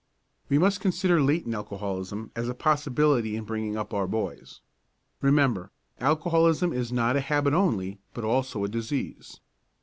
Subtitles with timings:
[0.49, 4.59] We must consider latent alcoholism as a possibility in bringing up our boys.
[5.21, 9.41] Remember, alcoholism is not a habit only, but also a disease.